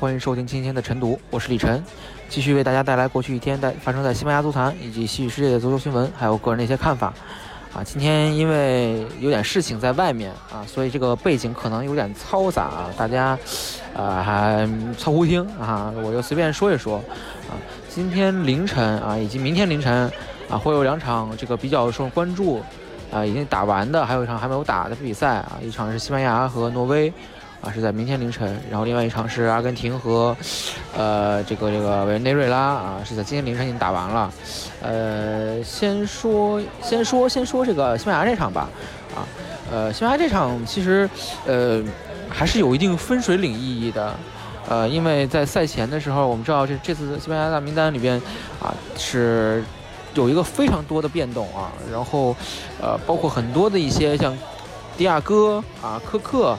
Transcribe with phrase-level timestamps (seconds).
[0.00, 1.84] 欢迎收听今天的晨读，我是李晨，
[2.26, 7.12] 继续为大家带来过去一天在发生在西班牙足坛以及西语世界的足球新闻，还有个人的一些看法。
[7.74, 13.38] 啊，今天因为有点事情在外面啊，所以这个背景可能有点嘈杂，大家，
[13.92, 16.96] 呃，还凑合听啊，我就随便说一说。
[16.96, 17.52] 啊，
[17.90, 20.10] 今天凌晨啊，以及明天凌晨
[20.48, 22.62] 啊，会有两场这个比较受关注，
[23.12, 27.12] 啊，已经打完的，还有一场还没有打的比赛啊，一场是西班牙和挪威。
[27.62, 30.34] 啊，是在明天凌晨，然后另外一场是阿根廷和，
[30.96, 34.32] 呃，这个这个委内瑞拉啊，是在今天凌晨已经打完了。
[34.80, 38.66] 呃，先说先说先说这个西班牙这场吧，
[39.14, 39.28] 啊，
[39.70, 41.08] 呃，西班牙这场其实
[41.46, 41.82] 呃
[42.30, 44.14] 还是有一定分水岭意义的，
[44.66, 48.16] 呃，因为在赛前的时候，我们知道这这次西班牙大名单里边
[48.58, 49.62] 啊是
[50.14, 52.34] 有一个非常多的变动啊，然后
[52.80, 54.34] 呃包括很多的一些像
[54.96, 56.56] 迪亚哥啊、科克。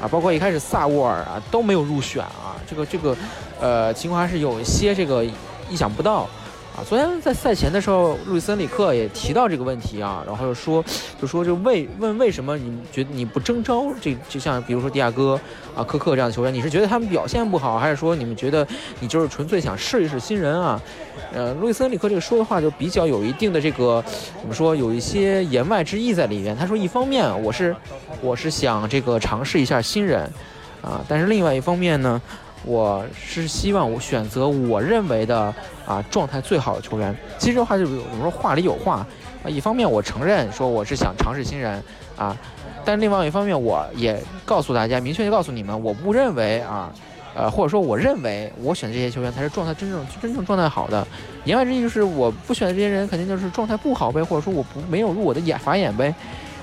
[0.00, 3.16] 啊，包括一开始萨沃尔啊都没有入选啊，这个这个，
[3.60, 6.28] 呃，情况还是有一些这个意想不到。
[6.74, 10.82] 啊，昨天在赛前的时候，路易森里克也提到这个问题啊，然后就说，
[11.20, 15.38] 就说就为问为什么你觉得你不征召这就像比如说迪亚哥
[15.76, 18.66] 啊、科克这样的球员，你是觉得他们表现不好，还是说你们觉得
[19.00, 20.80] 你就是纯粹想试一试新人啊？
[21.34, 24.02] 呃，路易森里克这个说的话就比较有一定的这个
[24.40, 26.56] 怎么说，有一些言外之意在里边。
[26.56, 27.76] 他说，一方面我是
[28.22, 30.22] 我是想这个尝试一下新人
[30.80, 32.18] 啊，但是另外一方面呢。
[32.64, 37.14] 我是希望我选择我认为的啊状态最好的球员。
[37.38, 39.06] 其实的话就是我们说话里有话
[39.42, 39.48] 啊。
[39.48, 41.82] 一方面我承认说我是想尝试新人
[42.16, 42.36] 啊，
[42.84, 46.92] 但另外一方面我也告诉大家，明确的告诉你们，我不认为啊，
[47.34, 51.04] 呃或者说我认为我选这些球员才是状态真正真正状态好的。
[51.44, 56.14] 言外之意就是我不选的这些人肯定就是状态不好呗，或者说我不没有入我的眼法眼呗，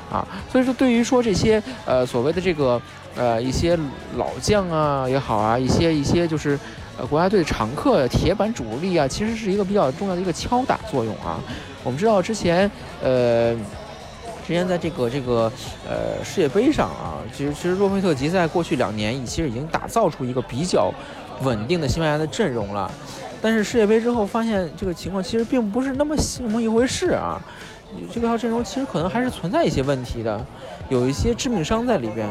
[0.10, 0.26] 啊。
[0.50, 2.82] 所以说对于说这些呃所谓的这个。
[3.20, 3.78] 呃，一些
[4.16, 6.58] 老将啊也好啊，一些一些就是，
[6.98, 11.38] 呃，国家队常客、铁板主力啊，其实是一个比较重要的一个敲打作用啊。
[11.84, 12.72] 我们知道之前，
[13.04, 13.54] 呃，
[14.48, 15.52] 之前在这个这个
[15.86, 20.90] 呃世界杯上啊，其实其实洛佩特吉在过去两年，其实已经打造出一个比较
[21.42, 22.90] 稳定的西班牙的阵容了。
[23.42, 27.38] 但是世界杯之后发现这个情况其实并不是那么那么一回事啊，
[28.14, 30.46] 这套阵容其实可能还是存在一些问题的，
[30.88, 32.26] 有一些致命伤在里边。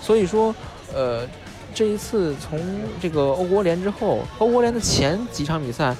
[0.00, 0.54] 所以说，
[0.94, 1.26] 呃，
[1.74, 2.58] 这一次从
[3.00, 5.94] 这个欧国联之后，欧国联的前几场比赛，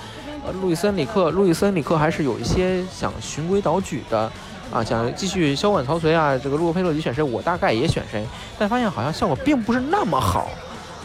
[0.46, 4.30] 呃，路易森里克，路易森里克还是有一些想循规蹈矩的，
[4.72, 8.24] 啊，想继续削碗曹随啊，这个洛佩洛吉选谁，我大概也选谁，
[8.58, 10.48] 但发现好像效果并不是那么好，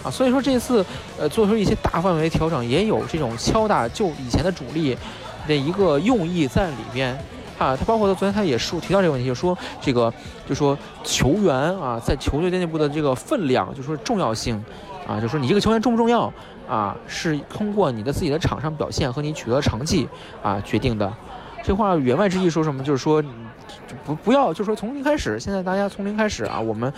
[0.03, 0.85] 啊，所以说这次，
[1.17, 4.97] 呃，做出一些大范围调整，也有这种敲打就以前的主力
[5.47, 7.17] 的一个用意在里边。
[7.63, 10.13] 啊，他包括他昨天他也说提到这个问题，就说这个
[10.47, 14.61] 就说球员啊，在球队内部的这个分量，就说重要性，
[15.07, 16.31] 啊，就说你这个球员重不重要
[16.67, 20.07] 啊，是通过你的自己的场上表现和你取得成绩
[20.41, 21.11] 啊决定的。
[21.63, 22.83] 这话言外之意说什么？
[22.83, 23.23] 就是说
[24.05, 26.91] 不不要，就是说从零开始，现在大家从零开始啊，我们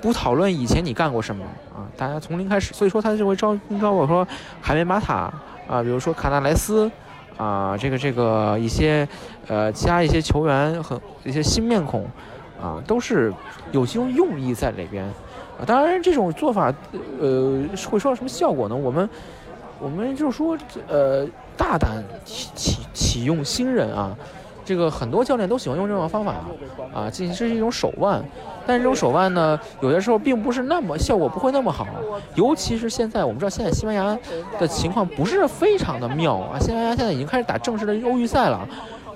[0.00, 1.44] 不讨论以前你干过什么
[1.74, 2.72] 啊，大家从零开始。
[2.72, 4.26] 所以说他就会招招我说
[4.62, 5.30] 海绵马塔
[5.68, 6.90] 啊，比如说卡纳莱斯。
[7.36, 9.06] 啊，这个这个一些，
[9.46, 12.04] 呃，加一些球员和一些新面孔，
[12.60, 13.32] 啊，都是
[13.72, 15.04] 有这种用意在里边。
[15.04, 16.72] 啊，当然这种做法，
[17.20, 18.74] 呃，会收到什么效果呢？
[18.74, 19.08] 我们，
[19.78, 20.56] 我们就是说，
[20.88, 21.26] 呃，
[21.56, 24.16] 大胆启启启用新人啊。
[24.70, 26.36] 这个很多教练都喜欢用这种方法
[26.94, 28.22] 啊，进行这是一种手腕，
[28.64, 31.84] 但是这种手腕呢，有些时候并不是那么效果不会那么好，
[32.36, 34.16] 尤其是现在我们知道现在西班牙
[34.60, 38.60] 的情况不是非常的妙啊，西班牙现在已经开始打正式的欧预赛了，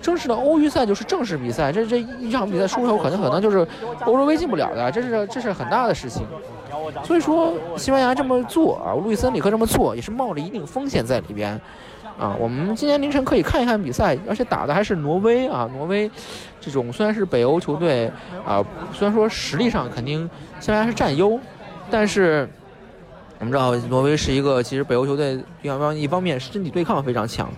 [0.05, 3.67] 正式的欧预赛就是正式比赛，这这一场比赛输球可能可能就是
[4.05, 6.27] 欧洲杯进不了的，这是这是很大的事情，
[7.03, 11.59] 所以说西班牙这么做啊，路易森里克这么做也是冒着一定风险在里边。
[12.17, 15.69] 啊，我们今天凌晨可以看一看比赛，而且打的还是挪威啊。
[15.75, 16.09] 挪威
[16.61, 18.12] 这种虽然是北欧球队
[18.47, 18.62] 啊，
[18.93, 20.29] 虽然说实力上肯定
[20.61, 21.41] 西班牙是占优，
[21.91, 22.49] 但是
[23.41, 27.50] 我们知道挪威是一个其实北欧球队，一方一方面身体对抗非常强，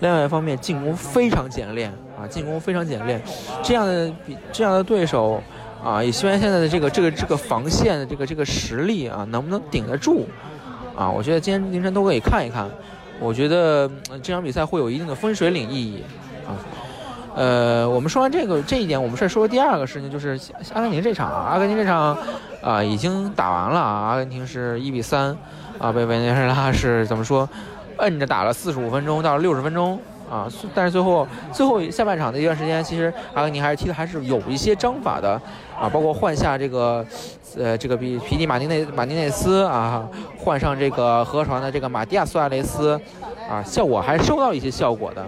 [0.00, 3.22] 另外一方面进攻非常简练啊，进攻非常简练。
[3.62, 5.42] 这样的比这样的对手
[5.84, 10.26] 啊，以西班牙现在的这个这个这个防线的这个这个实力啊，能不能顶得住？
[10.96, 12.68] 啊，我觉得今天凌晨都可以看一看。
[13.18, 13.90] 我觉得
[14.22, 16.04] 这场比赛会有一定的分水岭意义
[16.46, 16.52] 啊。
[17.34, 20.38] 呃，我们说完这个这一点，我们再说第二个事情，就是
[20.72, 22.16] 阿根廷这场，阿根廷这场
[22.62, 25.36] 啊已经打完了啊，阿根廷是一比三
[25.78, 27.46] 啊，被委内瑞拉是怎么说，
[27.98, 29.98] 摁着打了四十五分钟到六十分钟
[30.30, 35.40] 啊，但是最后最后下半场的一段时间，其实阿根廷还是踢的还是有一些章法的
[35.78, 37.04] 啊，包括换下这个
[37.56, 40.08] 呃这个比皮蒂马丁内马丁内斯啊，
[40.38, 43.00] 换上这个河床的这个马蒂亚苏亚雷斯
[43.48, 45.26] 啊，效果还是收到一些效果的，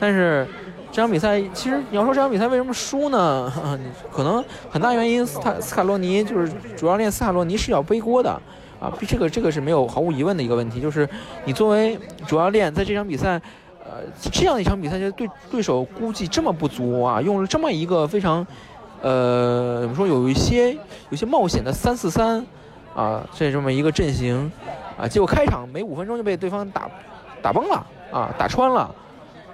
[0.00, 0.46] 但是。
[0.90, 3.52] 这场比赛其实你要说这场比赛为什么输呢？
[4.10, 8.40] 可能很大原因斯塔斯卡洛尼就是主教练斯卡洛尼是要背锅的
[8.80, 11.08] 啊，这个这个是没有毫无疑问的一个问题，就是
[11.44, 13.40] 你作为主教练在这场比赛，
[13.84, 14.02] 呃
[14.32, 18.46] 这样一场比赛就对对手估计这么不足啊，用了这么一个非常，
[19.02, 20.76] 呃怎么说有一些
[21.10, 22.46] 有些冒险的三四三
[22.94, 24.50] 啊这这么一个阵型
[24.96, 26.88] 啊，结果开场没五分钟就被对方打
[27.42, 28.94] 打崩了啊，打穿了。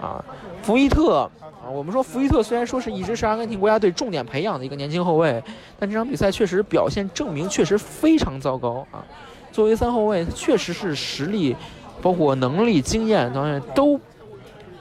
[0.01, 0.23] 啊，
[0.63, 1.29] 福伊特
[1.63, 5.43] 啊，我们说福伊特虽然说是一直是阿根廷国家队重点培养的一个年轻后卫，
[5.79, 9.05] 但这场比赛确实表现证明确实非常糟糕啊。
[9.51, 11.57] 作为三后卫，确实是实力、
[12.03, 13.99] 包括能力、经验等等都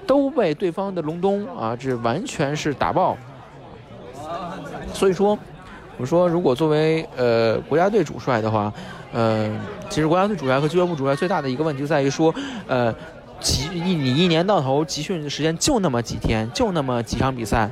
[0.05, 3.15] 都被对方的隆冬啊，这完全是打爆。
[4.93, 5.37] 所以说，
[5.97, 8.73] 我说如果作为呃国家队主帅的话，
[9.13, 9.49] 呃，
[9.89, 12.33] 其实国家队主帅和俱乐部主帅最大的一个问题就在于说，
[12.67, 12.93] 呃。
[13.43, 17.69] 集一你一年到头集训的时间就那么几天，就那么几场比赛，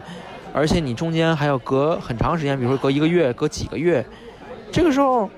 [0.54, 4.06] 而且你中间还要隔很长时间，比如说隔一个月、隔几个月，
[4.70, 5.30] 这个时候，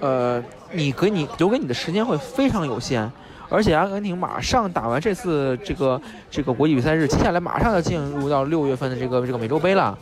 [0.00, 0.42] 呃，
[0.72, 3.08] 你给你留给你的时间会非常有限，
[3.50, 6.00] 而且阿根廷马上打完这次这个
[6.30, 9.96] 这个国际比赛日，接下来马上要进入到六月份的这个这个美洲杯了。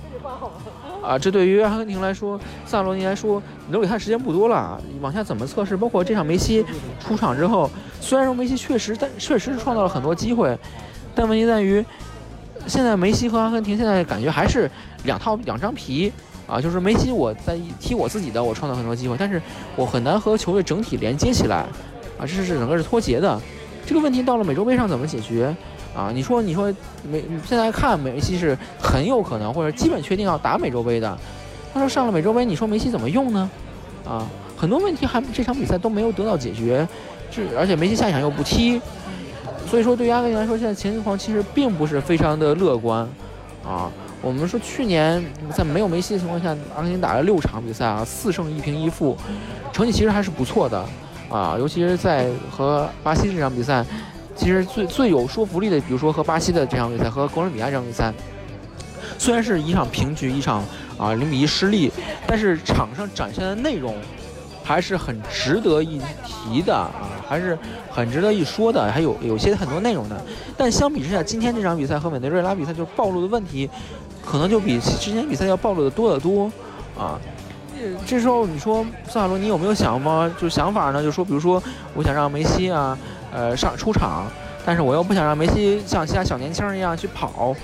[1.03, 4.81] 啊，这对于阿根廷来说，萨罗尼来说，留给他时间不多了。
[5.01, 5.77] 往下怎么测试？
[5.77, 6.65] 包括这场梅西
[7.01, 7.69] 出场之后，
[8.01, 10.57] 虽然说梅西确实，但确实是创造了很多机会，
[11.13, 11.85] 但问题在于，
[12.69, 14.71] 现在梅西和阿根廷现在感觉还是
[15.05, 16.13] 两套两张皮
[16.47, 16.61] 啊。
[16.61, 19.43] 就是梅西我在踢我自己的，我创造很多机会，但是
[19.75, 21.67] 我很难和球队整体连接起来
[22.17, 23.41] 啊，这是整个是脱节的。
[23.85, 25.53] 这个问题到了美洲杯上怎么解决？
[25.95, 31.19] 啊，你说，你说，美现在看梅西是很有可能或者基本确定要打美洲杯的。
[31.75, 33.51] 他说上了美洲杯，你说梅西怎么用呢？
[34.07, 36.89] 啊，很多问题还这场比赛都没有得到解决，
[37.31, 38.81] 这而且梅西下一场又不踢，
[39.67, 43.07] 所以说对于阿根廷来说，现在情况其实并不是非常的乐观。
[43.63, 43.91] 啊，
[44.23, 45.23] 我们说去年
[45.55, 49.17] 在没有梅西的情况下，阿根廷打了六场比赛啊，四胜一平一负，
[49.73, 50.83] 成绩其实还是不错的。
[51.31, 53.85] 啊，尤其是在和巴西这场比赛。
[54.43, 58.13] 其实最最有说服力的，比如说和巴西的这场比赛，和哥伦比亚这场比赛，
[59.17, 60.65] 虽然是一场平局，一场
[60.99, 61.93] 啊零比一失利，
[62.27, 63.95] 但是场上展现的内容
[64.65, 66.91] 还是很值得一提的啊，
[67.29, 67.57] 还是
[67.89, 70.21] 很值得一说的，还有有些很多内容的。
[70.57, 73.71] 但相比之下，今天这场比赛和委内瑞拉比赛，就暴露的问题，
[74.27, 76.51] 可能就比之前比赛要暴露的多得多
[76.99, 77.17] 啊。
[78.05, 80.29] 这时候你说萨卡罗你有没有想吗？
[80.37, 81.01] 就想法呢？
[81.01, 81.63] 就说比如说，
[81.95, 82.99] 我想让梅西啊。
[83.33, 84.27] 呃，上出场，
[84.65, 87.57] 但是我又不想让梅西像其他小年轻一样去跑，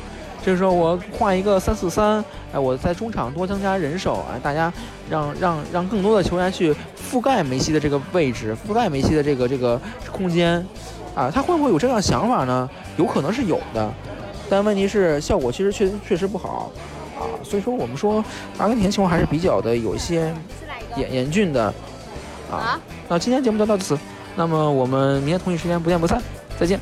[0.43, 4.73] 这个时候我换一个三四三，哎，我在中场多增加人手，啊，大家
[5.11, 6.75] 让让让更多的球员去
[7.11, 9.79] 覆盖梅西的这个位置，覆盖梅西的这个这个
[10.11, 10.67] 空间，
[11.15, 12.69] 啊，他会不会有这样想法呢？
[12.96, 13.93] 有可能是有的，
[14.48, 16.72] 但问题是效果其实确确实不好，
[17.19, 18.25] 啊，所以说我们说
[18.56, 20.32] 阿根廷情况还是比较的有一些
[20.96, 21.67] 严严峻的，
[22.51, 23.98] 啊，那今天节目就到此。
[24.38, 26.22] 那么我们明天同一时间不见不散，
[26.56, 26.78] 再见。